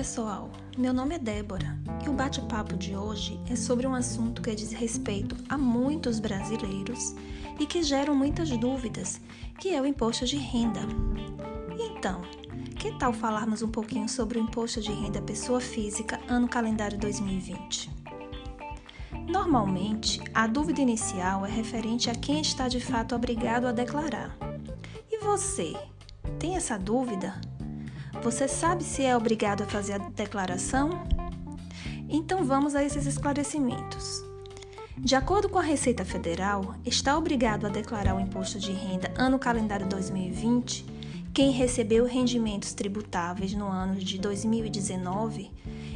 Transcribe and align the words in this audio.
pessoal, 0.00 0.48
meu 0.78 0.94
nome 0.94 1.16
é 1.16 1.18
Débora 1.18 1.78
e 2.02 2.08
o 2.08 2.14
bate-papo 2.14 2.74
de 2.74 2.96
hoje 2.96 3.38
é 3.50 3.54
sobre 3.54 3.86
um 3.86 3.94
assunto 3.94 4.40
que 4.40 4.54
diz 4.54 4.72
respeito 4.72 5.36
a 5.46 5.58
muitos 5.58 6.18
brasileiros 6.18 7.14
e 7.58 7.66
que 7.66 7.82
geram 7.82 8.14
muitas 8.14 8.48
dúvidas, 8.48 9.20
que 9.58 9.74
é 9.74 9.78
o 9.78 9.84
imposto 9.84 10.24
de 10.24 10.38
renda. 10.38 10.80
Então, 11.78 12.22
que 12.78 12.98
tal 12.98 13.12
falarmos 13.12 13.60
um 13.60 13.68
pouquinho 13.68 14.08
sobre 14.08 14.38
o 14.38 14.42
imposto 14.42 14.80
de 14.80 14.90
renda 14.90 15.20
pessoa 15.20 15.60
física 15.60 16.18
ano 16.26 16.48
calendário 16.48 16.96
2020? 16.96 17.90
Normalmente, 19.28 20.18
a 20.32 20.46
dúvida 20.46 20.80
inicial 20.80 21.44
é 21.44 21.50
referente 21.50 22.08
a 22.08 22.14
quem 22.14 22.40
está 22.40 22.68
de 22.68 22.80
fato 22.80 23.14
obrigado 23.14 23.66
a 23.66 23.72
declarar. 23.72 24.34
E 25.10 25.18
você, 25.18 25.76
tem 26.38 26.56
essa 26.56 26.78
dúvida? 26.78 27.49
Você 28.22 28.46
sabe 28.46 28.84
se 28.84 29.04
é 29.04 29.16
obrigado 29.16 29.62
a 29.62 29.66
fazer 29.66 29.94
a 29.94 29.98
declaração? 29.98 30.90
Então 32.08 32.44
vamos 32.44 32.74
a 32.74 32.84
esses 32.84 33.06
esclarecimentos. 33.06 34.22
De 34.98 35.14
acordo 35.14 35.48
com 35.48 35.58
a 35.58 35.62
Receita 35.62 36.04
Federal, 36.04 36.74
está 36.84 37.16
obrigado 37.16 37.66
a 37.66 37.70
declarar 37.70 38.16
o 38.16 38.20
imposto 38.20 38.58
de 38.58 38.72
renda 38.72 39.10
ano 39.16 39.38
calendário 39.38 39.86
2020 39.86 41.00
quem 41.32 41.52
recebeu 41.52 42.06
rendimentos 42.06 42.72
tributáveis 42.72 43.54
no 43.54 43.66
ano 43.66 43.94
de 43.94 44.18
2019 44.18 45.52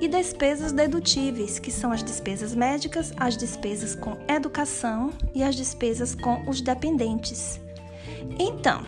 e 0.02 0.06
despesas 0.06 0.70
dedutíveis, 0.70 1.58
que 1.58 1.70
são 1.70 1.92
as 1.92 2.02
despesas 2.02 2.54
médicas, 2.54 3.10
as 3.16 3.38
despesas 3.38 3.94
com 3.94 4.18
educação 4.28 5.14
e 5.34 5.42
as 5.42 5.56
despesas 5.56 6.14
com 6.14 6.46
os 6.46 6.60
dependentes. 6.60 7.58
Então, 8.38 8.82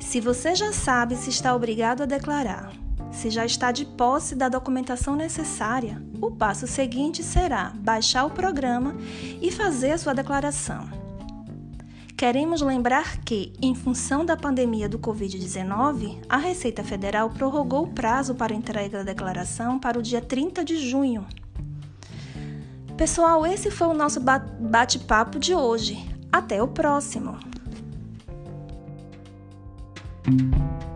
se 0.00 0.20
você 0.20 0.54
já 0.54 0.72
sabe 0.72 1.16
se 1.16 1.30
está 1.30 1.54
obrigado 1.54 2.02
a 2.02 2.06
declarar, 2.06 2.72
se 3.10 3.30
já 3.30 3.46
está 3.46 3.70
de 3.70 3.84
posse 3.84 4.34
da 4.34 4.48
documentação 4.48 5.14
necessária, 5.14 6.02
o 6.20 6.30
passo 6.30 6.66
seguinte 6.66 7.22
será 7.22 7.72
baixar 7.76 8.24
o 8.24 8.30
programa 8.30 8.96
e 9.40 9.50
fazer 9.50 9.92
a 9.92 9.98
sua 9.98 10.14
declaração. 10.14 11.04
Queremos 12.16 12.62
lembrar 12.62 13.18
que, 13.18 13.52
em 13.60 13.74
função 13.74 14.24
da 14.24 14.36
pandemia 14.36 14.88
do 14.88 14.98
Covid-19, 14.98 16.22
a 16.28 16.36
Receita 16.36 16.82
Federal 16.82 17.30
prorrogou 17.30 17.84
o 17.84 17.92
prazo 17.92 18.34
para 18.34 18.54
entrega 18.54 18.98
da 18.98 19.04
declaração 19.04 19.78
para 19.78 19.98
o 19.98 20.02
dia 20.02 20.20
30 20.20 20.64
de 20.64 20.76
junho. 20.78 21.26
Pessoal, 22.96 23.44
esse 23.44 23.70
foi 23.70 23.88
o 23.88 23.94
nosso 23.94 24.20
bate-papo 24.20 25.38
de 25.38 25.54
hoje. 25.54 26.08
Até 26.32 26.62
o 26.62 26.68
próximo! 26.68 27.53
Thank 30.24 30.54
you. 30.54 30.93